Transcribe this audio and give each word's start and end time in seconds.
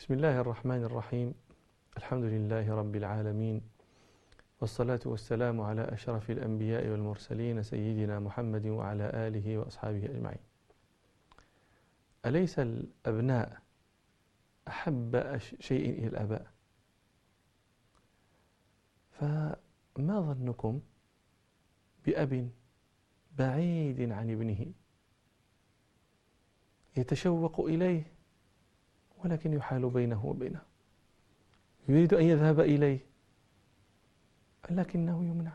بسم 0.00 0.14
الله 0.14 0.40
الرحمن 0.40 0.84
الرحيم. 0.84 1.34
الحمد 1.96 2.24
لله 2.24 2.74
رب 2.74 2.96
العالمين. 2.96 3.60
والصلاة 4.60 5.00
والسلام 5.04 5.60
على 5.60 5.82
أشرف 5.92 6.30
الأنبياء 6.30 6.88
والمرسلين 6.88 7.62
سيدنا 7.62 8.20
محمد 8.20 8.66
وعلى 8.66 9.10
آله 9.28 9.58
وأصحابه 9.58 10.04
أجمعين. 10.04 10.38
أليس 12.26 12.58
الأبناء 12.58 13.60
أحب 14.68 15.38
شيء 15.60 15.90
إلى 15.98 16.06
الآباء؟ 16.06 16.46
فما 19.10 20.20
ظنكم 20.32 20.80
بأب 22.06 22.50
بعيد 23.38 24.12
عن 24.12 24.30
ابنه 24.30 24.72
يتشوق 26.96 27.60
إليه 27.60 28.19
ولكن 29.24 29.52
يحال 29.52 29.90
بينه 29.90 30.26
وبينه. 30.26 30.60
يريد 31.88 32.14
أن 32.14 32.24
يذهب 32.24 32.60
إليه 32.60 33.06
لكنه 34.70 35.24
يمنع. 35.24 35.52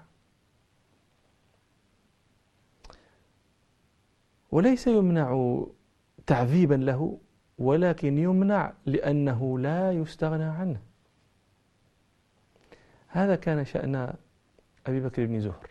وليس 4.52 4.88
يمنع 4.88 5.62
تعذيبا 6.28 6.76
له 6.76 7.20
ولكن 7.58 8.18
يمنع 8.18 8.74
لأنه 8.86 9.60
لا 9.60 9.92
يستغنى 9.92 10.44
عنه. 10.44 10.82
هذا 13.08 13.36
كان 13.36 13.66
شأن 13.66 14.14
أبي 14.88 15.00
بكر 15.00 15.26
بن 15.26 15.42
زهر 15.42 15.70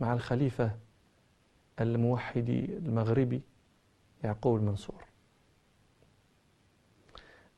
مع 0.00 0.12
الخليفة 0.12 0.76
الموحد 1.80 2.48
المغربي 2.48 3.42
يعقوب 4.24 4.56
المنصور. 4.56 5.11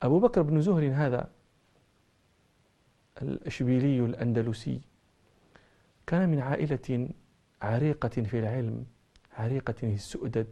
أبو 0.05 0.19
بكر 0.19 0.43
بن 0.43 0.61
زهر 0.61 0.91
هذا 0.95 1.31
الأشبيلي 3.23 4.01
الأندلسي 4.01 4.81
كان 6.07 6.29
من 6.29 6.41
عائلة 6.41 7.09
عريقة 7.63 8.09
في 8.09 8.39
العلم 8.39 8.87
عريقة 9.39 9.73
في 9.73 9.95
السؤدد 9.95 10.47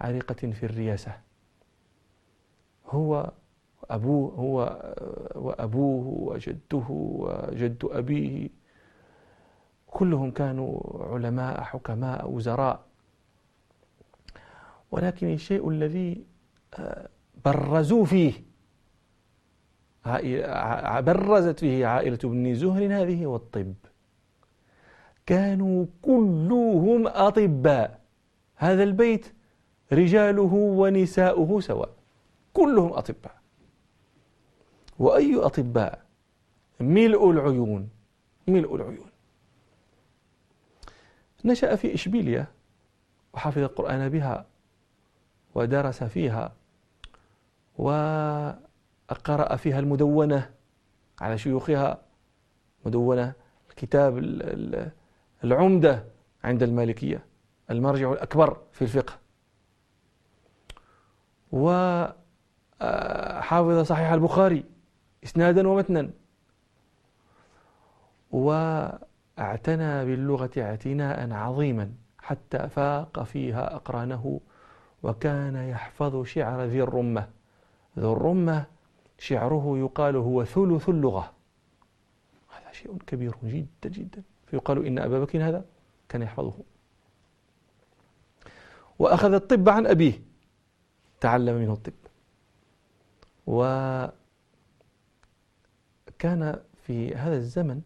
عريقة 0.00 0.50
في 0.50 0.62
الرياسة. 0.66 1.20
هو 2.86 3.32
أبوه 3.90 4.32
هو 4.32 4.58
وأبوه 5.34 6.06
وجده 6.06 6.86
وجد 6.88 7.84
أبيه 7.84 8.48
كلهم 9.86 10.30
كانوا 10.30 11.04
علماء 11.04 11.62
حكماء 11.62 12.30
وزراء. 12.30 12.86
ولكن 14.90 15.32
الشيء 15.32 15.68
الذي 15.68 16.24
آه، 16.74 17.08
برزوا 17.44 18.04
فيه 18.04 18.51
برزت 21.00 21.60
فيه 21.60 21.86
عائلة 21.86 22.18
ابن 22.24 22.54
زهر 22.54 23.02
هذه 23.02 23.26
والطب. 23.26 23.74
كانوا 25.26 25.86
كلهم 26.02 27.06
أطباء. 27.06 28.00
هذا 28.56 28.82
البيت 28.82 29.32
رجاله 29.92 30.54
ونساؤه 30.54 31.60
سواء. 31.60 31.90
كلهم 32.52 32.92
أطباء. 32.92 33.34
وأي 34.98 35.36
أطباء؟ 35.36 36.02
ملء 36.80 37.30
العيون. 37.30 37.88
ملء 38.48 38.74
العيون. 38.74 39.10
نشأ 41.44 41.76
في 41.76 41.94
إشبيلية 41.94 42.50
وحفظ 43.34 43.58
القرآن 43.58 44.08
بها 44.08 44.46
ودرس 45.54 46.04
فيها 46.04 46.54
وقرأ 49.12 49.56
فيها 49.56 49.78
المدونة 49.78 50.50
على 51.20 51.38
شيوخها. 51.38 51.98
مدونة 52.86 53.32
الكتاب 53.70 54.18
العمدة 55.44 56.04
عند 56.44 56.62
المالكية 56.62 57.24
المرجع 57.70 58.12
الأكبر 58.12 58.56
في 58.72 58.82
الفقه. 58.82 59.12
وحافظ 61.52 61.86
صحيح 63.82 64.10
البخاري 64.12 64.64
إسنادا 65.24 65.68
ومتنا. 65.68 66.10
وأعتنى 68.30 70.04
باللغة 70.04 70.50
اعتناء 70.58 71.32
عظيما 71.32 71.92
حتى 72.18 72.68
فاق 72.68 73.22
فيها 73.22 73.76
أقرانه 73.76 74.40
وكان 75.02 75.56
يحفظ 75.56 76.24
شعر 76.24 76.62
ذي 76.62 76.82
الرمة. 76.82 77.28
ذو 77.98 78.12
الرمة 78.12 78.64
شعره 79.22 79.78
يقال 79.78 80.16
هو 80.16 80.44
ثلث 80.44 80.88
اللغة. 80.88 81.32
هذا 82.48 82.72
شيء 82.72 82.98
كبير 83.06 83.34
جدا 83.44 83.88
جدا. 83.88 84.22
فيقال 84.46 84.86
إن 84.86 84.98
أبا 84.98 85.20
بكر 85.20 85.48
هذا 85.48 85.64
كان 86.08 86.22
يحفظه. 86.22 86.54
وأخذ 88.98 89.32
الطب 89.32 89.68
عن 89.68 89.86
أبيه. 89.86 90.22
تعلم 91.20 91.54
منه 91.54 91.72
الطب. 91.72 91.92
وكان 93.46 94.12
في 96.82 97.14
هذا 97.14 97.36
الزمن 97.36 97.80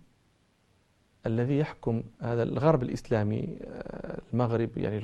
الذي 1.26 1.58
يحكم 1.58 2.02
هذا 2.20 2.42
الغرب 2.42 2.82
الإسلامي 2.82 3.58
آه، 3.62 4.20
المغرب 4.32 4.78
يعني 4.78 4.98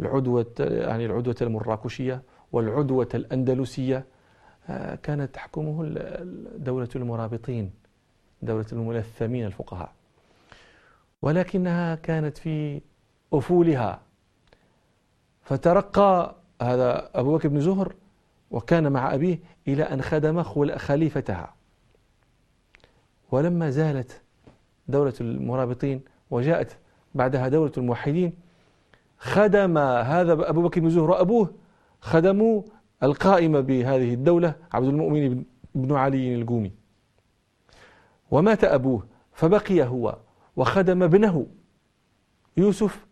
العدوة 0.00 0.46
يعني 0.60 1.06
العدوة 1.06 1.36
المراكشية 1.42 2.22
والعدوة 2.52 3.08
الأندلسية. 3.14 4.04
كانت 5.02 5.34
تحكمه 5.34 5.84
دولة 6.56 6.88
المرابطين 6.96 7.70
دولة 8.42 8.66
الملثمين 8.72 9.46
الفقهاء. 9.46 9.92
ولكنها 11.22 11.94
كانت 11.94 12.38
في 12.38 12.80
أفولها. 13.32 14.00
فترقى 15.42 16.34
هذا 16.62 17.10
أبو 17.14 17.36
بكر 17.36 17.48
بن 17.48 17.60
زهر 17.60 17.94
وكان 18.50 18.92
مع 18.92 19.14
أبيه 19.14 19.38
إلى 19.68 19.82
أن 19.82 20.02
خدم 20.02 20.42
خليفتها. 20.76 21.54
ولما 23.32 23.70
زالت 23.70 24.20
دولة 24.88 25.14
المرابطين 25.20 26.00
وجاءت 26.30 26.76
بعدها 27.14 27.48
دولة 27.48 27.72
الموحدين 27.76 28.32
خدم 29.18 29.78
هذا 29.78 30.32
أبو 30.32 30.62
بكر 30.62 30.80
بن 30.80 30.90
زهر 30.90 31.10
وأبوه 31.10 31.52
خدموا 32.00 32.62
القائمة 33.02 33.60
بهذه 33.60 34.14
الدولة 34.14 34.54
عبد 34.72 34.86
المؤمن 34.86 35.44
بن 35.74 35.96
علي 35.96 36.34
القومي. 36.34 36.72
ومات 38.30 38.64
أبوه 38.64 39.06
فبقي 39.32 39.82
هو 39.82 40.16
وخدم 40.56 41.02
ابنه 41.02 41.46
يوسف 42.56 43.06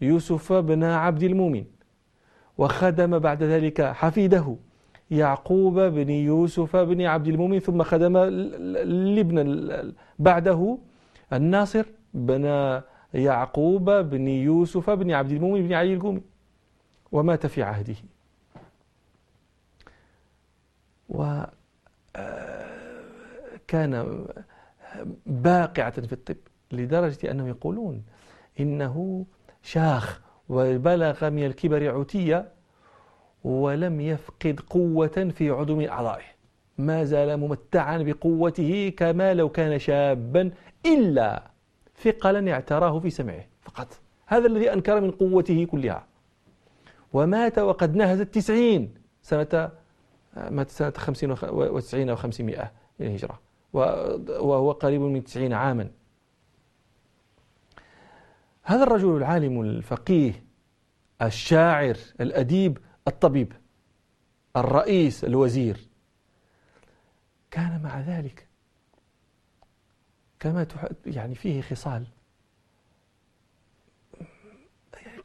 يوسف 0.00 0.52
بن 0.52 0.84
عبد 0.84 1.22
المؤمن. 1.22 1.64
وخدم 2.58 3.18
بعد 3.18 3.42
ذلك 3.42 3.82
حفيده 3.82 4.56
يعقوب 5.10 5.80
بن 5.80 6.10
يوسف 6.10 6.76
بن 6.76 7.02
عبد 7.02 7.26
المؤمن 7.28 7.58
ثم 7.58 7.82
خدم 7.82 8.16
الابن 8.16 9.94
بعده 10.18 10.78
الناصر 11.32 11.86
بن 12.14 12.44
يعقوب 13.14 13.90
بن 13.90 14.28
يوسف 14.28 14.90
بن 14.90 15.10
عبد 15.10 15.30
المؤمن 15.30 15.68
بن 15.68 15.72
علي 15.72 15.94
القومي. 15.94 16.22
ومات 17.12 17.46
في 17.46 17.62
عهده. 17.62 17.94
وكان 21.08 21.44
آه، 23.94 24.26
باقعة 25.26 26.00
في 26.00 26.12
الطب 26.12 26.36
لدرجة 26.72 27.30
أنهم 27.30 27.48
يقولون 27.48 28.02
إنه 28.60 29.26
شاخ 29.62 30.20
وبلغ 30.48 31.30
من 31.30 31.46
الكبر 31.46 31.98
عتية 31.98 32.48
ولم 33.44 34.00
يفقد 34.00 34.60
قوة 34.60 35.32
في 35.34 35.50
عضو 35.50 35.76
من 35.76 35.88
أعضائه. 35.88 36.24
ما 36.78 37.04
زال 37.04 37.36
ممتعا 37.36 37.98
بقوته 37.98 38.92
كما 38.96 39.34
لو 39.34 39.48
كان 39.48 39.78
شابا 39.78 40.50
إلا 40.86 41.50
ثقلا 42.02 42.52
اعتراه 42.52 42.98
في 42.98 43.10
سمعه 43.10 43.44
فقط. 43.62 44.00
هذا 44.26 44.46
الذي 44.46 44.72
أنكر 44.72 45.00
من 45.00 45.10
قوته 45.10 45.64
كلها. 45.64 46.06
ومات 47.12 47.58
وقد 47.58 47.96
نهز 47.96 48.20
التسعين 48.20 48.94
سنة 49.22 49.70
مات 50.36 50.70
سنة 50.70 50.90
خمسين 50.90 51.36
وتسعين 51.42 52.10
وخمسمائة 52.10 52.72
للهجرة 53.00 53.40
وهو 53.72 54.72
قريب 54.72 55.00
من 55.00 55.24
تسعين 55.24 55.52
عاما. 55.52 55.90
هذا 58.62 58.82
الرجل 58.82 59.16
العالم 59.16 59.60
الفقيه 59.60 60.44
الشاعر 61.22 61.96
الأديب 62.20 62.78
الطبيب 63.08 63.52
الرئيس 64.56 65.24
الوزير 65.24 65.88
كان 67.50 67.82
مع 67.82 68.00
ذلك 68.00 68.48
كما 70.40 70.66
يعني 71.06 71.34
فيه 71.34 71.62
خصال. 71.62 72.06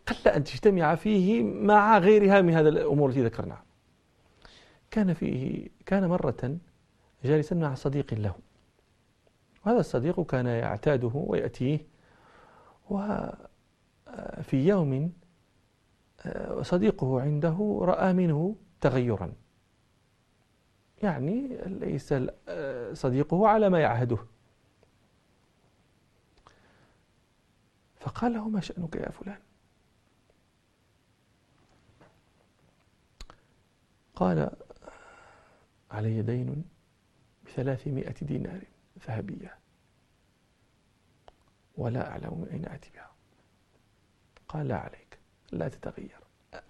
قل 0.08 0.32
أن 0.32 0.44
تجتمع 0.44 0.96
فيه 0.96 1.44
مع 1.44 1.98
غيرها 1.98 2.42
من 2.42 2.54
هذا 2.54 2.70
الأمور 2.70 3.10
التي 3.10 3.24
ذكرناها. 3.24 3.64
كان 4.94 5.14
فيه 5.14 5.70
كان 5.86 6.10
مرة 6.10 6.58
جالسا 7.24 7.56
مع 7.56 7.74
صديق 7.74 8.14
له. 8.14 8.36
وهذا 9.66 9.80
الصديق 9.80 10.22
كان 10.26 10.46
يعتاده 10.46 11.12
ويأتيه 11.14 11.88
وفي 12.90 14.68
يوم 14.68 15.14
صديقه 16.62 17.22
عنده 17.22 17.80
رأى 17.82 18.14
منه 18.14 18.56
تغيرا. 18.82 19.34
يعني 21.04 21.48
ليس 21.66 22.14
صديقه 22.94 23.48
على 23.48 23.70
ما 23.70 23.80
يعهده. 23.80 24.18
فقال 28.00 28.34
له 28.34 28.50
ما 28.50 28.60
شأنك 28.60 28.96
يا 28.96 29.10
فلان؟ 29.10 29.40
قال 34.16 34.52
علي 35.94 36.22
دين 36.22 36.64
بثلاثمائة 37.46 38.16
دينار 38.22 38.62
ذهبية. 39.08 39.56
ولا 41.78 42.10
أعلم 42.12 42.42
من 42.42 42.48
أين 42.52 42.66
آتي 42.66 42.92
بها. 42.96 43.12
قال 44.48 44.68
لا 44.68 44.78
عليك 44.78 45.18
لا 45.52 45.68
تتغير. 45.68 46.20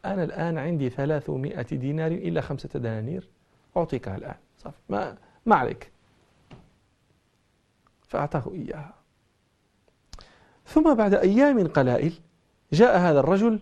أنا 0.05 0.23
الآن 0.23 0.57
عندي 0.57 0.89
ثلاثمائة 0.89 1.61
دينار 1.61 2.11
إلا 2.11 2.41
خمسة 2.41 2.69
دنانير. 2.79 3.29
أعطيكها 3.77 4.15
الآن. 4.17 4.35
صافي. 4.57 4.77
ما, 4.89 5.17
ما 5.45 5.55
عليك. 5.55 5.91
فأعطاه 8.07 8.53
إياها. 8.53 8.93
ثم 10.65 10.93
بعد 10.93 11.13
أيام 11.13 11.67
قلائل 11.67 12.13
جاء 12.73 12.97
هذا 12.97 13.19
الرجل 13.19 13.59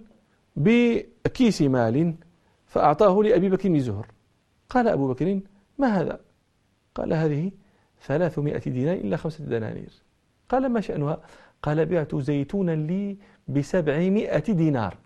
بكيس 0.56 1.62
مال 1.62 2.16
فأعطاه 2.68 3.24
لأبي 3.24 3.50
بكر 3.50 3.69
بن 3.69 3.80
زهر. 3.80 4.08
قال 4.69 4.88
أبو 4.88 5.13
بكر 5.13 5.42
ما 5.77 5.88
هذا؟ 5.88 6.19
قال 6.95 7.13
هذه 7.13 7.51
ثلاثمائة 8.01 8.59
دينار 8.59 8.95
إلا 8.95 9.18
خمسة 9.18 9.45
دنانير. 9.45 9.94
قال 10.50 10.69
ما 10.69 10.81
شأنها؟ 10.81 11.23
قال 11.63 11.85
بعت 11.85 12.15
زيتونا 12.15 12.75
لي 12.75 13.18
بسبعمائة 13.47 14.53
دينار. 14.53 14.97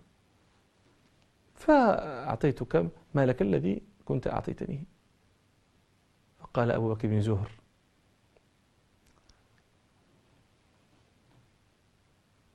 فأعطيتك 1.54 2.90
مالك 3.14 3.42
الذي 3.42 3.82
كنت 4.04 4.26
أعطيتنيه 4.26 4.84
فقال 6.38 6.70
أبو 6.70 6.94
بكر 6.94 7.08
بن 7.08 7.20
زهر. 7.20 7.50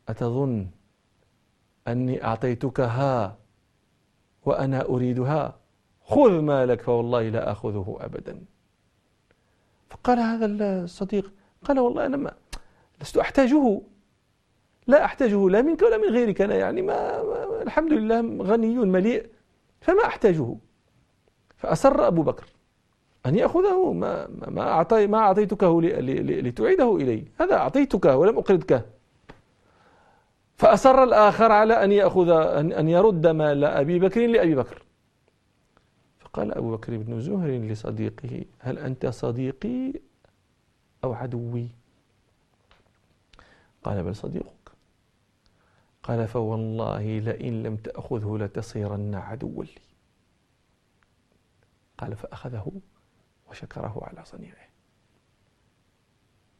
أتظن 0.09 0.69
أني 1.87 2.23
أعطيتكها 2.23 3.37
وأنا 4.45 4.85
أريدها؟ 4.85 5.60
خذ 6.11 6.41
مالك 6.41 6.81
فوالله 6.81 7.29
لا 7.29 7.51
أخذه 7.51 7.97
أبدا. 8.01 8.41
فقال 9.89 10.19
هذا 10.19 10.45
الصديق 10.83 11.31
قال 11.65 11.79
والله 11.79 12.05
أنا 12.05 12.17
ما 12.17 12.33
لست 13.01 13.17
أحتاجه. 13.17 13.81
لا 14.87 15.05
أحتاجه 15.05 15.49
لا 15.49 15.61
منك 15.61 15.81
ولا 15.81 15.97
من 15.97 16.09
غيرك 16.15 16.41
أنا 16.41 16.55
يعني 16.55 16.81
ما, 16.81 17.21
الحمد 17.61 17.93
لله 17.93 18.43
غني 18.43 18.75
مليء 18.77 19.25
فما 19.81 20.05
أحتاجه. 20.05 20.55
فأسر 21.57 22.07
أبو 22.07 22.21
بكر 22.21 22.45
أن 23.25 23.35
يأخذه 23.35 23.93
ما 23.93 24.27
ما 24.47 24.61
أعطي 24.61 25.07
ما 25.07 25.17
أعطيتكه 25.17 25.81
لتعيده 25.81 26.95
إلي. 26.95 27.25
هذا 27.41 27.55
أعطيتك 27.55 28.05
ولم 28.05 28.37
أقرضك. 28.37 28.85
فأصر 30.55 31.03
الآخر 31.03 31.51
على 31.51 31.83
أن 31.83 31.91
يأخذ 31.91 32.29
أن 32.79 32.89
يرد 32.89 33.27
مال 33.27 33.63
أبي 33.63 33.99
بكر 33.99 34.27
لأبي 34.27 34.55
بكر. 34.55 34.83
فقال 36.33 36.53
أبو 36.53 36.77
بكر 36.77 36.97
بن 36.97 37.21
زهر 37.21 37.49
لصديقه 37.49 38.45
هل 38.59 38.79
أنت 38.79 39.05
صديقي 39.05 39.93
أو 41.03 41.13
عدوي؟ 41.13 41.67
قال 43.83 44.03
بل 44.03 44.15
صديقك. 44.15 44.71
قال 46.03 46.27
فوالله 46.27 47.19
لئن 47.19 47.63
لم 47.63 47.75
تأخذه 47.75 48.37
لتصيرن 48.37 49.15
عدوا 49.15 49.63
لي. 49.63 49.81
قال 51.97 52.15
فأخذه 52.15 52.71
وشكره 53.49 53.99
على 54.03 54.25
صنيعه. 54.25 54.67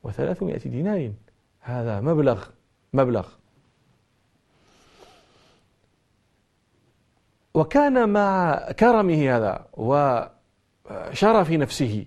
وثلاثمائة 0.04 0.70
دينار 0.70 1.14
هذا 1.60 2.02
مبلغ 2.02 2.50
مبلغ. 2.94 3.41
وكان 7.54 8.10
مع 8.10 8.56
كرمه 8.72 9.36
هذا 9.38 9.68
وشرف 9.74 11.52
نفسه. 11.52 12.06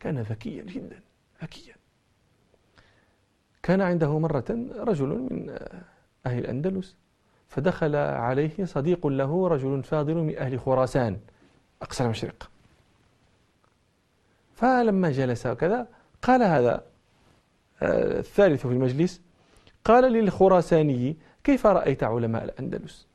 كان 0.00 0.18
ذكيا 0.18 0.62
جدا 0.62 1.00
ذكيا. 1.42 1.74
كان 3.62 3.80
عنده 3.80 4.18
مرة 4.18 4.44
رجل 4.76 5.08
من 5.30 5.58
أهل 6.26 6.38
الأندلس 6.38 6.96
فدخل 7.48 7.96
عليه 7.96 8.64
صديق 8.64 9.06
له 9.06 9.48
رجل 9.48 9.82
فاضل 9.82 10.14
من 10.14 10.38
أهل 10.38 10.60
خراسان 10.60 11.20
أقصى 11.82 12.04
المشرق. 12.04 12.50
فلما 14.54 15.10
جلس 15.10 15.46
وكذا 15.46 15.88
قال 16.22 16.42
هذا 16.42 16.84
آه، 17.82 18.18
الثالث 18.18 18.66
في 18.66 18.72
المجلس 18.72 19.20
قال 19.84 20.12
للخراساني 20.12 21.16
كيف 21.44 21.66
رأيت 21.66 22.02
علماء 22.02 22.44
الأندلس؟ 22.44 23.07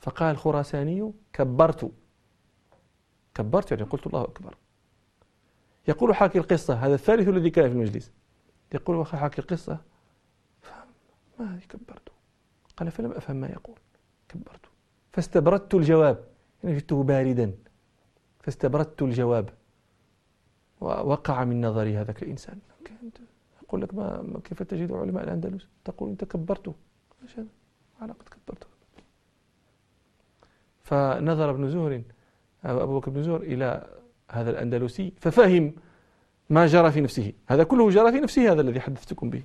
فقال 0.00 0.30
الخراساني 0.30 1.12
كبرت. 1.32 1.92
كبرت 3.34 3.70
يعني 3.70 3.82
قلت 3.82 4.06
الله 4.06 4.22
أكبر. 4.22 4.56
يقول 5.88 6.14
حاكي 6.14 6.38
القصة 6.38 6.74
هذا 6.74 6.94
الثالث 6.94 7.28
الذي 7.28 7.50
كان 7.50 7.68
في 7.68 7.74
المجلس. 7.74 8.12
يقول 8.74 9.06
حاكي 9.06 9.40
القصة 9.40 9.78
ما 11.38 11.60
كبرت. 11.68 12.08
قال 12.76 12.90
فلم 12.90 13.12
أفهم 13.12 13.36
ما 13.36 13.46
يقول. 13.46 13.76
كبرت. 14.28 14.60
فاستبردت 15.12 15.74
الجواب. 15.74 16.24
يعني 16.64 16.76
جدته 16.76 17.02
باردا. 17.02 17.54
فاستبردت 18.40 19.02
الجواب. 19.02 19.50
ووقع 20.80 21.44
من 21.44 21.66
نظري 21.66 21.96
هذاك 21.96 22.22
الإنسان. 22.22 22.58
يقول 23.62 23.82
لك 23.82 23.94
ما 23.94 24.40
كيف 24.44 24.62
تجد 24.62 24.92
علماء 24.92 25.24
الأندلس 25.24 25.66
تقول 25.84 26.10
أنت 26.10 26.24
كبرته 26.24 26.74
إيش 27.22 27.38
هذا 27.38 27.48
علاقة 28.00 28.24
كبرته 28.24 28.66
فنظر 30.90 31.50
ابن 31.50 31.70
زهر 31.70 32.02
أبو 32.64 32.98
بكر 32.98 33.10
بن 33.10 33.22
زهر 33.22 33.36
إلى 33.36 33.86
هذا 34.30 34.50
الأندلسي 34.50 35.12
ففهم 35.20 35.74
ما 36.50 36.66
جرى 36.66 36.90
في 36.90 37.00
نفسه. 37.00 37.32
هذا 37.46 37.64
كله 37.64 37.90
جرى 37.90 38.12
في 38.12 38.20
نفسه 38.20 38.52
هذا 38.52 38.60
الذي 38.60 38.80
حدثتكم 38.80 39.30
به. 39.30 39.42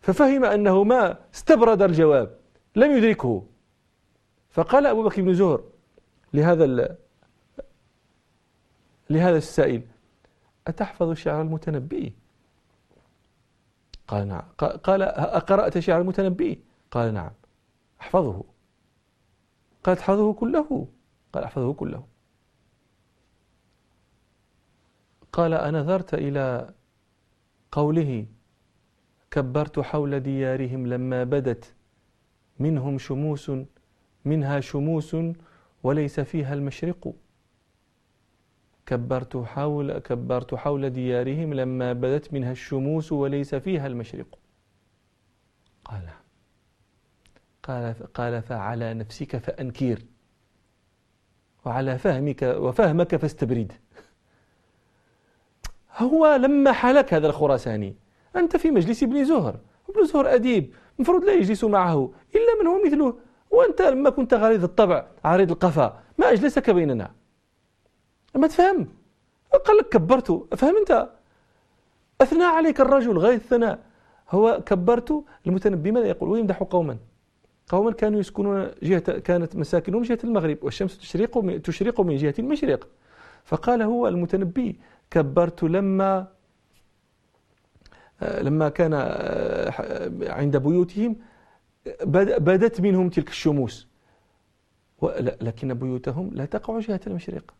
ففهم 0.00 0.44
أنه 0.44 0.84
ما 0.84 1.18
استبرد 1.34 1.82
الجواب 1.82 2.36
لم 2.76 2.96
يدركه. 2.96 3.42
فقال 4.50 4.86
أبو 4.86 5.02
بكر 5.02 5.22
بن 5.22 5.34
زهر 5.34 5.62
لهذا 6.34 6.96
لهذا 9.10 9.36
السائل 9.36 9.82
أتحفظ 10.66 11.12
شعر 11.12 11.42
المتنبي؟ 11.42 12.12
قال 14.08 14.28
نعم. 14.28 14.42
قال 14.58 15.02
أقرأت 15.02 15.78
شعر 15.78 16.00
المتنبي؟ 16.00 16.60
قال 16.90 17.14
نعم. 17.14 17.30
أحفظه. 18.00 18.44
قال 19.84 19.96
تحفظه 19.96 20.32
كله. 20.32 20.88
قال 21.32 21.44
أحفظه 21.44 21.72
كله. 21.72 22.06
قال 25.32 25.54
أنظرت 25.54 26.14
إلى 26.14 26.74
قوله 27.72 28.26
كبرت 29.30 29.80
حول 29.80 30.20
ديارهم 30.20 30.86
لما 30.86 31.24
بدت 31.24 31.74
منهم 32.58 32.98
شموس 32.98 33.50
منها 34.24 34.60
شموس 34.60 35.16
وليس 35.82 36.20
فيها 36.20 36.54
المشرق. 36.54 37.14
كبرت 38.86 39.36
حول 39.36 39.98
كبرت 39.98 40.54
حول 40.54 40.90
ديارهم 40.90 41.54
لما 41.54 41.92
بدت 41.92 42.32
منها 42.32 42.52
الشموس 42.52 43.12
وليس 43.12 43.54
فيها 43.54 43.86
المشرق. 43.86 44.38
قال 45.84 46.19
قال 47.62 47.94
قال 48.14 48.42
فعلى 48.42 48.94
نفسك 48.94 49.36
فأنكير. 49.36 50.06
وعلى 51.64 51.98
فهمك 51.98 52.42
وفهمك 52.42 53.16
فاستبرد. 53.16 53.72
هو 55.96 56.34
لما 56.34 56.72
حلك 56.72 57.14
هذا 57.14 57.26
الخراساني 57.26 57.96
أنت 58.36 58.56
في 58.56 58.70
مجلس 58.70 59.02
ابن 59.02 59.24
زهر. 59.24 59.56
ابن 59.88 60.06
زهر 60.06 60.34
أديب 60.34 60.74
المفروض 60.96 61.24
لا 61.24 61.32
يجلس 61.32 61.64
معه 61.64 62.12
إلا 62.34 62.60
من 62.60 62.66
هو 62.66 62.84
مثله. 62.86 63.18
وأنت 63.50 63.82
لما 63.82 64.10
كنت 64.10 64.34
غليظ 64.34 64.64
الطبع 64.64 65.06
عريض 65.24 65.50
القفا 65.50 66.02
ما 66.18 66.32
أجلسك 66.32 66.70
بيننا. 66.70 67.10
ما 68.34 68.46
تفهم؟ 68.46 68.88
قال 69.66 69.76
لك 69.76 69.88
كبرته 69.88 70.46
فهم 70.56 70.76
أنت؟ 70.76 71.08
أثنى 72.20 72.44
عليك 72.44 72.80
الرجل 72.80 73.18
غاية 73.18 73.34
الثناء 73.34 73.78
هو 74.30 74.62
كبرت. 74.66 75.24
المتنبي 75.46 75.92
ماذا 75.92 76.06
يقول؟ 76.06 76.28
ويمدح 76.28 76.62
قوما. 76.62 76.98
قوما 77.70 77.92
كانوا 77.92 78.20
يسكنون 78.20 78.70
جهة 78.82 79.18
كانت 79.18 79.56
مساكنهم 79.56 80.02
جهة 80.02 80.18
المغرب 80.24 80.58
والشمس 80.62 80.98
تشرق 80.98 81.58
تشرق 81.64 82.00
من 82.00 82.16
جهة 82.16 82.34
المشرق. 82.38 82.88
فقال 83.44 83.82
هو 83.82 84.08
المتنبي 84.08 84.78
كبرت 85.10 85.62
لما 85.62 86.26
لما 88.22 88.68
كان 88.68 88.94
عند 90.22 90.56
بيوتهم 90.56 91.16
بدت 92.38 92.80
منهم 92.80 93.08
تلك 93.08 93.28
الشموس. 93.28 93.88
لكن 95.40 95.74
بيوتهم 95.74 96.30
لا 96.32 96.44
تقع 96.44 96.78
جهة 96.78 97.00
المشرق. 97.06 97.54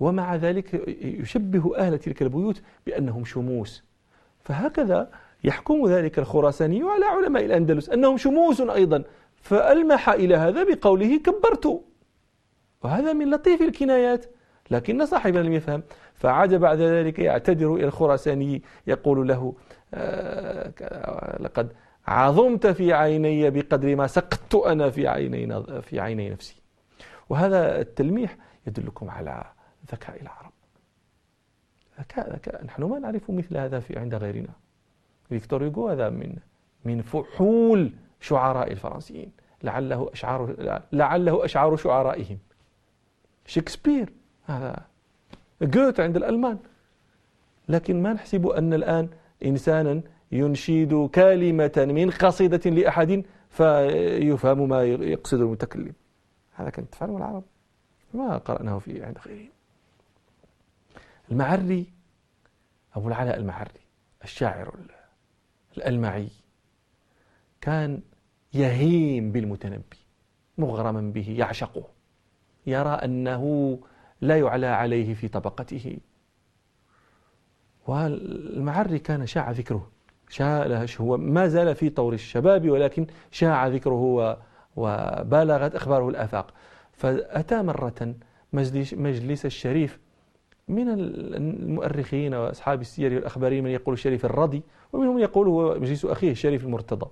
ومع 0.00 0.36
ذلك 0.36 0.88
يشبه 1.02 1.76
أهل 1.76 1.98
تلك 1.98 2.22
البيوت 2.22 2.62
بأنهم 2.86 3.24
شموس. 3.24 3.84
فهكذا 4.40 5.10
يحكم 5.44 5.86
ذلك 5.88 6.18
الخراساني 6.18 6.82
على 6.82 7.04
علماء 7.04 7.44
الأندلس 7.44 7.90
أنهم 7.90 8.16
شموس 8.16 8.60
أيضا. 8.60 9.04
فألمح 9.42 10.08
إلى 10.08 10.36
هذا 10.36 10.64
بقوله 10.64 11.18
كبرت. 11.18 11.84
وهذا 12.82 13.12
من 13.12 13.30
لطيف 13.30 13.62
الكنايات 13.62 14.26
لكن 14.70 15.06
صاحبنا 15.06 15.40
لم 15.40 15.52
يفهم 15.52 15.82
فعاد 16.14 16.54
بعد 16.54 16.78
ذلك 16.78 17.18
يعتذر 17.18 17.74
إلى 17.74 17.84
الخراساني 17.84 18.62
يقول 18.86 19.28
له 19.28 19.54
آه 19.94 21.38
لقد 21.40 21.72
عظمت 22.06 22.66
في 22.66 22.92
عيني 22.92 23.50
بقدر 23.50 23.96
ما 23.96 24.06
سقطت 24.06 24.54
أنا 24.54 24.90
في 24.90 25.08
عيني, 25.08 25.62
في 25.82 26.00
عيني 26.00 26.30
نفسي. 26.30 26.62
وهذا 27.28 27.80
التلميح 27.80 28.36
يدلكم 28.66 29.10
على 29.10 29.44
ذكاء 29.92 30.22
العرب. 30.22 30.52
ذكاء 32.00 32.34
ذكاء. 32.34 32.64
نحن 32.64 32.82
ما 32.82 32.98
نعرف 32.98 33.30
مثل 33.30 33.56
هذا 33.56 33.80
في 33.80 33.98
عند 33.98 34.14
غيرنا. 34.14 34.52
فيكتور 35.28 35.62
هوغو 35.62 35.88
هذا 35.88 36.10
من 36.10 36.36
من 36.84 37.02
فحول 37.02 37.92
شعراء 38.22 38.72
الفرنسيين. 38.72 39.32
لعله 39.62 40.10
أشعار 40.12 40.54
لعله 40.92 41.44
أشعار 41.44 41.76
شعرائهم. 41.76 42.38
شكسبير 43.46 44.12
هذا 44.46 44.86
جوته 45.62 46.00
عند 46.00 46.16
الألمان. 46.16 46.58
لكن 47.68 48.02
ما 48.02 48.12
نحسب 48.12 48.46
أن 48.46 48.74
الآن 48.74 49.08
إنسانا 49.44 50.00
ينشد 50.32 51.10
كلمة 51.14 51.72
من 51.76 52.10
قصيدة 52.10 52.70
لأحد 52.70 53.24
فيفهم 53.50 54.68
ما 54.68 54.84
يقصد 54.84 55.40
المتكلم. 55.40 55.92
هذا 56.54 56.70
كانت 56.70 56.92
تفعله 56.92 57.16
العرب. 57.16 57.44
ما 58.14 58.36
قرأناه 58.36 58.78
في 58.78 59.04
عند 59.04 59.18
غيرهم 59.26 59.48
المعري 61.30 61.86
أبو 62.94 63.08
العلاء 63.08 63.36
المعري 63.36 63.80
الشاعر 64.24 64.74
الألمعي 65.76 66.28
كان 67.60 68.00
يهيم 68.54 69.32
بالمتنبي 69.32 69.98
مغرما 70.58 71.00
به 71.00 71.34
يعشقه. 71.38 71.84
يرى 72.66 72.88
أنه 72.88 73.78
لا 74.20 74.38
يعلى 74.38 74.66
عليه 74.66 75.14
في 75.14 75.28
طبقته. 75.28 75.98
والمعري 77.86 78.98
كان 78.98 79.26
شاع 79.26 79.50
ذكره 79.50 79.90
شاع 80.28 80.86
هو 81.00 81.16
ما 81.16 81.48
زال 81.48 81.74
في 81.74 81.90
طور 81.90 82.12
الشباب 82.12 82.70
ولكن 82.70 83.06
شاع 83.30 83.66
ذكره 83.66 84.38
وبالغت 84.76 85.74
أخباره 85.74 86.08
الآفاق. 86.08 86.54
فأتى 86.92 87.62
مرة 87.62 88.14
مجلس, 88.52 88.94
مجلس 88.94 89.46
الشريف 89.46 90.00
من 90.68 90.88
المؤرخين 90.88 92.34
وأصحاب 92.34 92.80
السير 92.80 93.14
والأخباريين 93.14 93.64
من 93.64 93.70
يقول 93.70 93.92
الشريف 93.92 94.24
الرضي 94.24 94.62
ومنهم 94.92 95.18
يقول 95.18 95.48
هو 95.48 95.74
مجلس 95.74 96.04
أخيه 96.04 96.30
الشريف 96.30 96.64
المرتضى. 96.64 97.06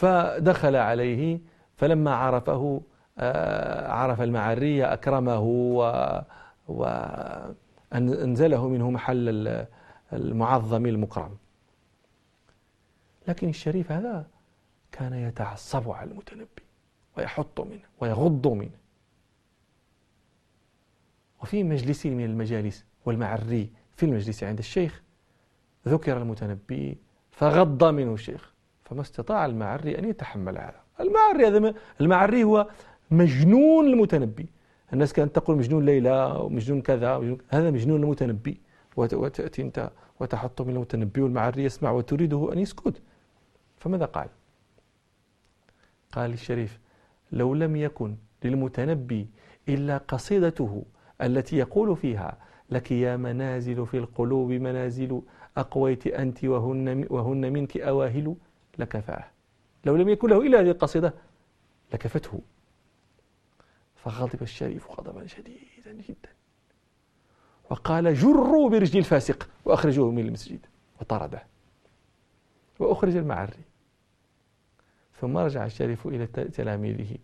فدخل 0.00 0.76
عليه 0.76 1.40
فلما 1.76 2.14
عرفه 2.14 2.82
آه، 3.18 3.92
عرف 3.92 4.20
المعرية 4.20 4.92
أكرمه 4.92 5.40
وأنزله 7.92 8.68
منه 8.68 8.90
محل 8.90 9.66
المعظم 10.12 10.86
المكرم. 10.86 11.36
لكن 13.28 13.48
الشريف 13.48 13.92
هذا 13.92 14.26
كان 14.92 15.12
يتعصب 15.12 15.90
على 15.90 16.10
المتنبي 16.10 16.62
ويحط 17.16 17.60
منه 17.60 17.84
ويغض 18.00 18.48
منه. 18.48 18.80
وفي 21.42 21.64
مجلس 21.64 22.06
من 22.06 22.24
المجالس 22.24 22.84
والمعري 23.04 23.72
في 23.96 24.06
المجلس 24.06 24.44
عند 24.44 24.58
الشيخ 24.58 25.02
ذكر 25.88 26.16
المتنبي 26.16 26.98
فغض 27.30 27.84
منه 27.84 28.14
الشيخ. 28.14 28.59
فما 28.90 29.00
استطاع 29.00 29.46
المعري 29.46 29.98
أن 29.98 30.04
يتحمل 30.04 30.58
هذا. 30.58 30.80
المعري 31.00 31.46
هذا 31.46 31.74
المعري 32.00 32.44
هو 32.44 32.66
مجنون 33.10 33.86
المتنبي. 33.86 34.46
الناس 34.92 35.12
كانت 35.12 35.36
تقول 35.36 35.56
مجنون 35.56 35.84
ليلى 35.86 36.36
ومجنون 36.40 36.82
كذا 36.82 37.18
مجنون 37.18 37.38
هذا 37.48 37.70
مجنون 37.70 38.02
المتنبي. 38.02 38.60
وتأتي 38.96 39.62
أنت 39.62 39.90
وتحط 40.20 40.62
من 40.62 40.76
المتنبي 40.76 41.20
والمعري 41.20 41.64
يسمع 41.64 41.90
وتريده 41.90 42.52
أن 42.52 42.58
يسكت. 42.58 43.02
فماذا 43.78 44.04
قال؟ 44.04 44.28
قال 46.12 46.32
الشريف 46.32 46.78
لو 47.32 47.54
لم 47.54 47.76
يكن 47.76 48.16
للمتنبي 48.44 49.28
إلا 49.68 49.98
قصيدته 49.98 50.84
التي 51.22 51.56
يقول 51.56 51.96
فيها 51.96 52.38
لك 52.70 52.92
يا 52.92 53.16
منازل 53.16 53.86
في 53.86 53.98
القلوب 53.98 54.50
منازل 54.50 55.22
أقويت 55.56 56.06
أنت 56.06 56.44
وهن, 56.44 57.06
وهن 57.10 57.52
منك 57.52 57.76
أواهل 57.76 58.36
لكفاه. 58.80 59.24
لو 59.84 59.96
لم 59.96 60.08
يكن 60.08 60.28
له 60.28 60.40
إلا 60.46 60.60
هذه 60.60 60.70
القصيدة 60.70 61.14
لكفته. 61.92 62.40
فغضب 63.96 64.42
الشريف 64.42 64.90
غضبا 64.90 65.26
شديدا 65.26 65.92
جدا. 66.08 66.28
وقال 67.70 68.14
جروا 68.14 68.70
برجل 68.70 68.98
الفاسق 68.98 69.48
وأخرجوه 69.64 70.10
من 70.10 70.26
المسجد. 70.26 70.66
وطرده. 71.00 71.42
وأخرج 72.78 73.16
المعري. 73.16 73.64
ثم 75.20 75.36
رجع 75.36 75.66
الشريف 75.66 76.06
إلى 76.06 76.26
تلاميذه. 76.26 77.18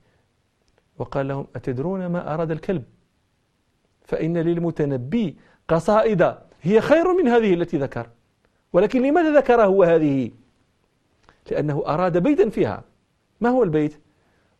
وقال 0.98 1.28
لهم 1.28 1.46
أتدرون 1.56 2.06
ما 2.06 2.34
أراد 2.34 2.50
الكلب؟ 2.50 2.84
فإن 4.04 4.38
للمتنبي 4.38 5.36
قصائد 5.68 6.22
هي 6.62 6.80
خير 6.80 7.14
من 7.14 7.28
هذه 7.28 7.54
التي 7.54 7.78
ذكر. 7.78 8.10
ولكن 8.72 9.02
لماذا 9.02 9.38
ذكرها 9.38 9.64
هو 9.64 9.84
هذه؟ 9.84 10.30
لأنه 11.50 11.82
أراد 11.86 12.18
بيتا 12.18 12.48
فيها. 12.48 12.84
ما 13.40 13.48
هو 13.48 13.62
البيت؟ 13.62 14.00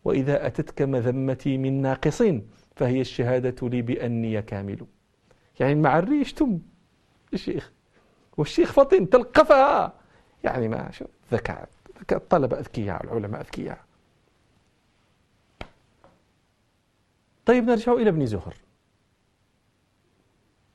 وإذا 0.03 0.47
أتتك 0.47 0.81
مذمتي 0.81 1.57
من 1.57 1.81
ناقص 1.81 2.23
فهي 2.75 3.01
الشهادة 3.01 3.69
لي 3.69 3.81
بأني 3.81 4.41
كامل. 4.41 4.85
يعني 5.59 5.73
المعري 5.73 6.21
يشتم 6.21 6.59
الشيخ. 7.33 7.71
والشيخ 8.37 8.73
فطن 8.73 9.09
تلقفها. 9.09 9.93
يعني 10.43 10.67
ما 10.67 10.91
شو 10.91 11.05
ذكاء 11.31 11.69
ذكاء 11.99 12.19
الطلبة 12.19 12.59
أذكياء 12.59 13.03
العلماء 13.03 13.41
أذكياء. 13.41 13.79
طيب 17.45 17.63
نرجع 17.63 17.93
إلى 17.93 18.09
ابن 18.09 18.25
زهر. 18.25 18.55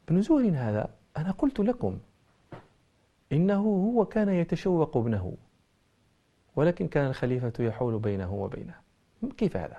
ابن 0.08 0.22
زهر 0.22 0.50
هذا 0.54 0.94
أنا 1.16 1.30
قلت 1.30 1.60
لكم 1.60 1.98
إنه 3.32 3.60
هو 3.60 4.04
كان 4.04 4.28
يتشوق 4.28 4.96
ابنه. 4.96 5.36
ولكن 6.56 6.88
كان 6.88 7.06
الخليفة 7.06 7.52
يحول 7.60 7.98
بينه 7.98 8.34
وبينه. 8.34 8.74
كيف 9.36 9.56
هذا؟ 9.56 9.76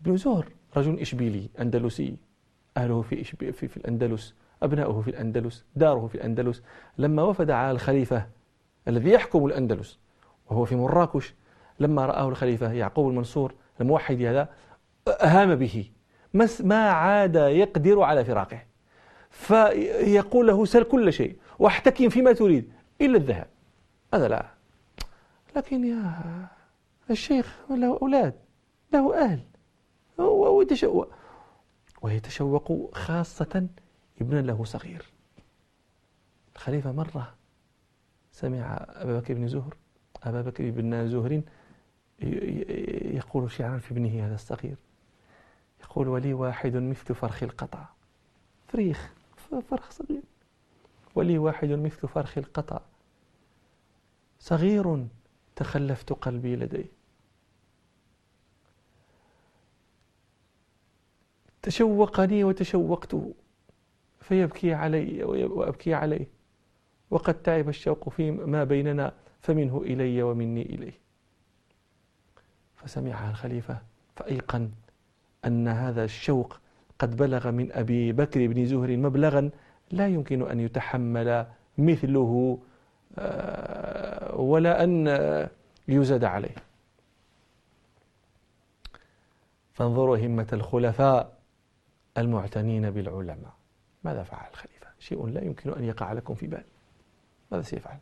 ابن 0.00 0.16
زهر 0.16 0.46
رجل 0.76 0.98
إشبيلي 0.98 1.48
أندلسي. 1.60 2.16
أهله 2.76 3.02
في, 3.02 3.20
إشبي 3.20 3.52
في, 3.52 3.68
في 3.68 3.76
الأندلس 3.76 4.34
أبناؤه 4.62 5.00
في 5.02 5.10
الأندلس 5.10 5.64
داره 5.76 6.06
في 6.06 6.14
الأندلس. 6.14 6.62
لما 6.98 7.22
وفد 7.22 7.50
على 7.50 7.70
الخليفة 7.70 8.26
الذي 8.88 9.10
يحكم 9.10 9.46
الأندلس 9.46 9.98
وهو 10.50 10.64
في 10.64 10.76
مراكش 10.76 11.34
لما 11.80 12.06
رآه 12.06 12.28
الخليفة 12.28 12.72
يعقوب 12.72 13.08
المنصور 13.08 13.54
الموحد 13.80 14.22
هذا 14.22 14.48
أهام 15.08 15.54
به. 15.54 15.90
ما 16.60 16.90
عاد 16.90 17.34
يقدر 17.34 18.02
على 18.02 18.24
فراقه. 18.24 18.62
فيقول 19.30 20.46
له 20.46 20.64
سل 20.64 20.84
كل 20.84 21.12
شيء 21.12 21.36
واحتكم 21.58 22.08
فيما 22.08 22.32
تريد 22.32 22.72
إلا 23.00 23.16
الذهب. 23.16 23.46
هذا 24.14 24.28
لا. 24.28 24.57
لكن 25.58 25.84
يا 25.84 26.48
الشيخ 27.10 27.58
له 27.70 27.98
أولاد 28.02 28.34
له 28.92 29.24
أهل 29.24 29.44
ويتشوق 32.02 32.94
خاصة 32.94 33.68
ابنا 34.20 34.40
له 34.40 34.64
صغير. 34.64 35.12
الخليفة 36.56 36.92
مرة 36.92 37.34
سمع 38.32 38.86
أبا 38.88 39.18
بكر 39.20 39.34
بن 39.34 39.48
زهر 39.48 39.76
أبا 40.22 40.42
بكر 40.42 40.70
بن 40.70 41.08
زهر 41.08 41.42
يقول 43.16 43.50
شعرا 43.50 43.78
في 43.78 43.90
ابنه 43.90 44.26
هذا 44.26 44.34
الصغير 44.34 44.76
يقول 45.80 46.08
ولي 46.08 46.34
واحد 46.34 46.76
مثل 46.76 47.14
فرخ 47.14 47.42
القطع. 47.42 47.84
فريخ 48.68 49.14
فرخ 49.70 49.90
صغير. 49.90 50.22
ولي 51.14 51.38
واحد 51.38 51.68
مثل 51.68 52.08
فرخ 52.08 52.38
القطع. 52.38 52.80
صغير 54.38 55.06
تخلفت 55.58 56.12
قلبي 56.12 56.56
لديه 56.56 56.98
تشوقني 61.62 62.44
وتشوقته 62.44 63.34
فيبكي 64.20 64.74
علي 64.74 65.24
وأبكي 65.24 65.94
عليه. 65.94 66.26
وقد 67.10 67.42
تعب 67.42 67.68
الشوق 67.68 68.08
فيما 68.08 68.64
بيننا 68.64 69.12
فمنه 69.40 69.82
إلي 69.82 70.22
ومني 70.22 70.62
إليه. 70.62 70.98
فسمعها 72.76 73.30
الخليفة 73.30 73.78
فأيقن 74.16 74.70
أن 75.44 75.68
هذا 75.68 76.04
الشوق 76.04 76.60
قد 76.98 77.16
بلغ 77.16 77.50
من 77.50 77.72
أبي 77.72 78.12
بكر 78.12 78.46
بن 78.46 78.66
زهر 78.66 78.96
مبلغا 78.96 79.50
لا 79.90 80.08
يمكن 80.08 80.50
أن 80.50 80.60
يتحمل 80.60 81.46
مثله 81.78 82.58
آه، 83.18 83.97
ولا 84.38 84.84
أن 84.84 85.08
يزاد 85.88 86.24
عليه. 86.24 86.54
فانظروا 89.72 90.16
همة 90.16 90.48
الخلفاء 90.52 91.38
المعتنين 92.18 92.90
بالعلماء. 92.90 93.52
ماذا 94.04 94.22
فعل 94.22 94.50
الخليفة؟ 94.50 94.86
شيء 94.98 95.26
لا 95.26 95.44
يمكن 95.44 95.72
أن 95.72 95.84
يقع 95.84 96.12
لكم 96.12 96.34
في 96.34 96.46
بال. 96.46 96.64
ماذا 97.52 97.62
سيفعل؟ 97.62 97.98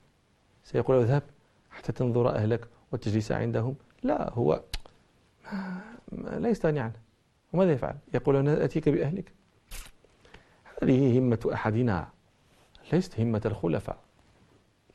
سيقول 0.65 1.03
اذهب 1.03 1.23
حتى 1.71 1.93
تنظر 1.93 2.29
أهلك 2.29 2.69
وتجلس 2.93 3.33
عندهم. 3.33 3.77
لا 4.03 4.33
هو 4.33 4.63
لا 6.13 6.49
يستغني 6.49 6.81
عنه. 6.81 7.01
وماذا 7.53 7.73
يفعل؟ 7.73 7.97
يقول 8.15 8.37
أنا 8.37 8.65
أتيك 8.65 8.89
بأهلك. 8.89 9.33
هذه 10.83 11.19
همة 11.19 11.51
أحدنا 11.53 12.09
ليست 12.93 13.21
همة 13.21 13.43
الخلفاء. 13.45 13.99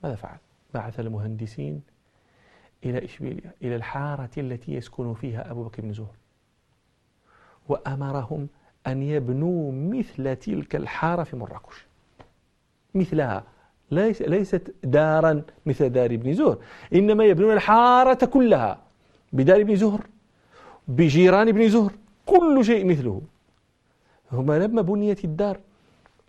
ماذا 0.03 0.15
فعل؟ 0.15 0.37
بعث 0.73 0.99
المهندسين 0.99 1.81
إلى 2.85 3.05
إشبيلية 3.05 3.55
إلى 3.61 3.75
الحارة 3.75 4.29
التي 4.37 4.73
يسكن 4.73 5.13
فيها 5.13 5.51
أبو 5.51 5.63
بكر 5.63 5.81
بن 5.81 5.93
زهر 5.93 6.15
وأمرهم 7.69 8.47
أن 8.87 9.01
يبنوا 9.03 9.71
مثل 9.71 10.35
تلك 10.35 10.75
الحارة 10.75 11.23
في 11.23 11.35
مراكش. 11.35 11.85
مثلها. 12.95 13.43
ليس 13.91 14.21
ليست 14.21 14.73
دارا 14.83 15.41
مثل 15.65 15.89
دار 15.89 16.05
ابن 16.05 16.33
زهر 16.33 16.57
إنما 16.93 17.23
يبنون 17.25 17.53
الحارة 17.53 18.25
كلها 18.25 18.79
بدار 19.33 19.61
ابن 19.61 19.75
زهر 19.75 20.01
بجيران 20.87 21.47
ابن 21.47 21.69
زهر 21.69 21.91
كل 22.25 22.65
شيء 22.65 22.85
مثله. 22.85 23.21
هما 24.31 24.59
لما 24.59 24.81
بنيت 24.81 25.25
الدار 25.25 25.59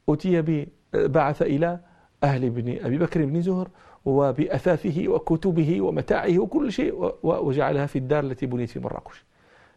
أتي 0.09 0.67
بعث 0.95 1.43
إلى 1.43 1.81
أهل 2.23 2.45
ابن 2.45 2.85
أبي 2.85 2.99
بكر 2.99 3.25
بن 3.25 3.43
زهر 3.43 3.69
وبأثاثه 4.05 5.09
وكتبه 5.09 5.81
ومتاعه 5.81 6.39
وكل 6.39 6.73
شيء 6.73 7.15
وجعلها 7.23 7.87
في 7.87 7.99
الدار 7.99 8.25
التي 8.25 8.47
بنيت 8.47 8.71
في 8.71 8.81
مراكش. 8.81 9.25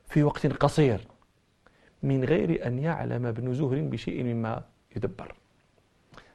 في 0.08 0.24
وقت 0.24 0.48
قصير 0.48 1.08
من 2.04 2.24
غير 2.24 2.68
أن 2.68 2.80
يعلم 2.80 3.26
ابن 3.26 3.54
زهر 3.54 3.82
بشيء 3.82 4.24
مما 4.24 4.64
يدبر. 4.96 5.36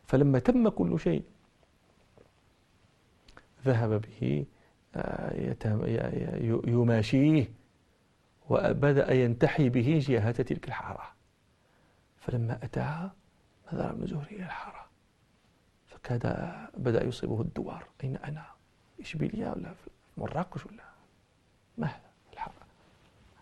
فلما 0.04 0.38
تم 0.38 0.68
كل 0.68 1.00
شيء 1.00 1.22
ذهب 3.64 4.00
به 4.00 4.44
آه، 4.94 5.54
يماشيه 6.66 7.48
وبدأ 8.50 9.12
ينتحي 9.12 9.68
به 9.68 10.00
جهة 10.02 10.30
تلك 10.42 10.68
الحارة. 10.68 11.12
فلما 12.18 12.58
أتاها 12.64 13.14
نظر 13.72 13.90
ابن 13.90 14.06
زهر 14.06 14.26
إلى 14.30 14.44
الحارة. 14.44 14.89
فكاد 16.04 16.52
بدأ 16.76 17.04
يصيبه 17.04 17.40
الدوار. 17.40 17.84
أين 18.04 18.16
أنا؟ 18.16 18.44
إشبيلية 19.00 19.50
ولا 19.50 19.72
في 19.72 19.90
مراكش 20.16 20.66
ولا؟ 20.66 20.82
ما 21.78 21.86
هذا 21.86 22.00
الحارة 22.32 22.54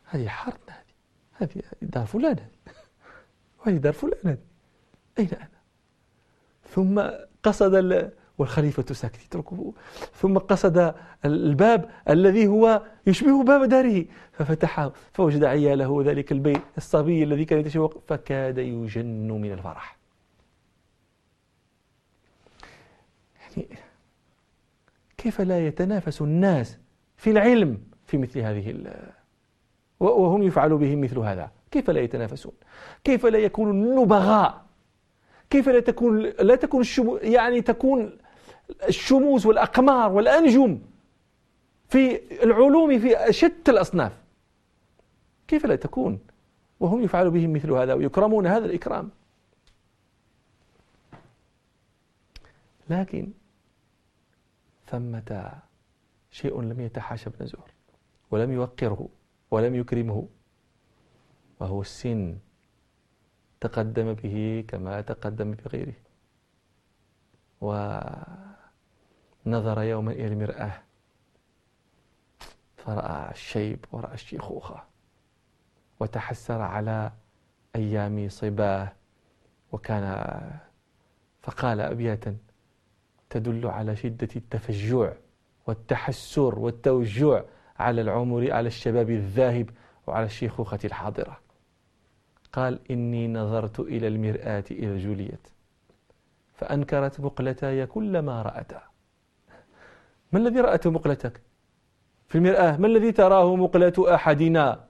هذه 0.05 0.29
حارتنا 0.29 0.77
هذه. 1.33 1.51
هذه 1.57 1.63
دار 1.83 2.07
فلان 2.07 2.37
وهذه 3.59 3.77
دار 3.77 3.93
فلان 3.93 4.21
هذه. 4.25 4.39
أين 5.19 5.29
أنا؟ 5.29 5.49
ثم 6.65 7.03
قصد 7.43 8.13
والخليفة 8.39 8.95
ساكت 8.95 9.25
يتركه 9.25 9.73
ثم 10.15 10.39
قصد 10.39 10.95
الباب 11.25 11.91
الذي 12.09 12.47
هو 12.47 12.83
يشبه 13.07 13.45
باب 13.45 13.69
داره. 13.69 14.05
ففتحه 14.33 14.93
فوجد 15.13 15.45
عياله 15.45 16.03
ذلك 16.03 16.33
البيت 16.33 16.63
الصبي 16.77 17.25
الذي 17.25 17.45
كان 17.45 17.59
يتشوق. 17.59 18.03
فكاد 18.07 18.59
يجن 18.59 19.31
من 19.31 19.53
الفرح. 19.53 19.98
كيف؟ 25.19 25.41
لا 25.41 25.67
يتنافس 25.67 26.23
الناس 26.23 26.79
في 27.17 27.31
العلم 27.31 27.79
في 28.07 28.19
مثل 28.19 28.41
هذه 28.41 28.95
وهم 30.01 30.43
يفعل 30.43 30.77
بهم 30.77 31.01
مثل 31.01 31.19
هذا؟ 31.19 31.51
كيف 31.71 31.91
لا 31.91 32.01
يتنافسون؟ 32.01 32.53
كيف 33.05 33.27
لا 33.27 33.39
يكون 33.39 33.71
النبغاء؟ 33.71 34.65
كيف 35.51 35.69
لا 35.69 35.81
تكون 35.81 36.23
لا 36.23 36.55
تكون 36.55 36.81
الشمو 36.81 37.17
يعني 37.17 37.61
تكون 37.61 38.19
الشموس 38.89 39.47
والأقمار 39.47 40.13
والأنجم 40.13 40.79
في 41.89 42.21
العلوم 42.43 42.99
في 42.99 43.17
شتى 43.31 43.71
الأصناف؟ 43.71 44.13
كيف 45.49 45.67
لا 45.67 45.77
تكون؟ 45.77 46.19
وهم 46.81 47.03
يفعل 47.03 47.31
بهم 47.31 47.53
مثل 47.53 47.71
هذا 47.71 47.95
ويكرمون 47.95 48.47
هذا 48.47 48.65
الإكرام. 48.65 49.11
لكن 52.91 53.33
ثمة 54.91 55.61
شيء 56.31 56.61
لم 56.61 56.81
يتحاشى 56.81 57.31
ابن 57.31 57.47
زهر 57.47 57.71
ولم 58.31 58.53
يوقره 58.53 59.09
ولم 59.51 59.75
يكرمه. 59.75 60.29
وهو 61.61 61.81
السن 61.81 62.39
تقدم 63.61 64.13
به 64.15 64.65
كما 64.69 65.01
تقدم 65.01 65.51
بغيره. 65.51 65.95
ونظر 69.47 69.83
يوما 69.83 70.13
إلى 70.13 70.27
المرآة 70.27 70.83
فرأى 72.77 73.31
الشيب 73.31 73.85
ورأى 73.93 74.15
الشيخوخة 74.15 74.85
وتحسر 76.01 76.61
على 76.61 77.13
أيام 77.77 78.29
صباه. 78.29 78.93
وكان 79.73 80.05
فقال 81.43 81.81
أبياتا 81.81 82.37
تدل 83.31 83.67
على 83.67 83.97
شدة 83.97 84.29
التفجع 84.37 85.13
والتحسر 85.67 86.59
والتوجع 86.59 87.43
على 87.79 88.01
العمر 88.01 88.53
على 88.53 88.67
الشباب 88.67 89.11
الذاهب 89.11 89.71
وعلى 90.07 90.27
الشيخوخة 90.27 90.79
الحاضرة. 90.85 91.39
قال 92.53 92.79
إني 92.91 93.29
نظرت 93.29 93.81
إلى 93.81 94.09
المرآة 94.09 94.65
إذا 94.71 94.97
جليت 94.97 95.49
فأنكرت 96.55 97.21
مقلتاي 97.21 97.87
كل 97.87 98.19
ما 98.19 98.43
رأتا. 98.43 98.83
ما 100.33 100.39
الذي 100.39 100.61
رأته 100.61 100.91
مقلتك؟ 100.91 101.41
في 102.29 102.39
المرآة 102.39 102.77
ما 102.77 102.87
الذي 102.87 103.13
تراه 103.13 103.57
مقلة 103.57 104.15
أحدنا؟ 104.15 104.85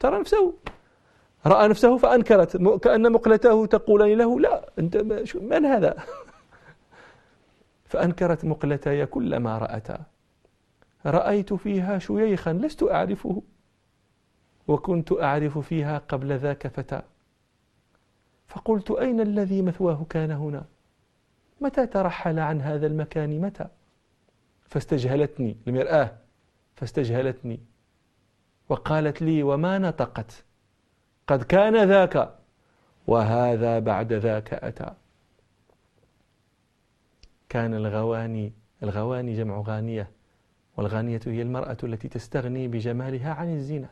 ترى 0.00 0.20
نفسه. 0.20 0.54
رأى 1.46 1.68
نفسه 1.68 1.96
فأنكرت 1.96 2.56
كأن 2.56 3.12
مقلته 3.12 3.66
تقولان 3.66 4.18
له 4.18 4.40
لا 4.40 4.70
أنت 4.78 4.96
من 5.34 5.64
هذا؟ 5.64 5.94
فأنكرت 7.88 8.44
مقلتاي 8.44 9.06
كل 9.06 9.36
ما 9.36 9.58
رأتا. 9.58 10.04
رأيت 11.06 11.52
فيها 11.54 11.98
شييخا 11.98 12.52
لست 12.52 12.82
أعرفه 12.82 13.42
وكنت 14.68 15.12
أعرف 15.12 15.58
فيها 15.58 15.98
قبل 15.98 16.38
ذاك 16.38 16.66
فتى. 16.68 17.02
فقلت 18.46 18.90
أين 18.90 19.20
الذي 19.20 19.62
مثواه 19.62 20.06
كان 20.10 20.30
هنا؟ 20.30 20.64
متى 21.60 21.86
ترحل 21.86 22.38
عن 22.38 22.60
هذا 22.60 22.86
المكان؟ 22.86 23.40
متى؟ 23.40 23.66
فاستجهلتني 24.68 25.56
المرآة 25.68 26.10
فاستجهلتني. 26.74 27.60
وقالت 28.68 29.22
لي 29.22 29.42
وما 29.42 29.78
نطقت؟ 29.78 30.44
قد 31.26 31.42
كان 31.42 31.88
ذاك. 31.88 32.34
وهذا 33.06 33.78
بعد 33.78 34.12
ذاك 34.12 34.54
أتى. 34.54 34.94
كان 37.48 37.74
الغواني 37.74 38.52
الغواني 38.82 39.36
جمع 39.36 39.60
غانية 39.60 40.10
والغانية 40.76 41.20
هي 41.26 41.42
المرأة 41.42 41.76
التي 41.84 42.08
تستغني 42.08 42.68
بجمالها 42.68 43.32
عن 43.34 43.54
الزنا 43.54 43.88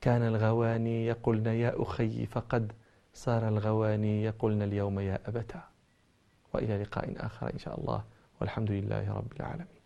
كان 0.00 0.22
الغواني 0.22 1.06
يقولن 1.06 1.46
يا 1.46 1.82
أخي 1.82 2.26
فقد 2.26 2.72
صار 3.14 3.48
الغواني 3.48 4.22
يقولن 4.24 4.62
اليوم 4.62 5.00
يا 5.00 5.18
أبتا 5.26 5.62
وإلى 6.54 6.82
لقاء 6.82 7.26
آخر 7.26 7.52
إن 7.52 7.58
شاء 7.58 7.80
الله 7.80 8.04
والحمد 8.40 8.70
لله 8.70 9.12
رب 9.12 9.32
العالمين. 9.40 9.77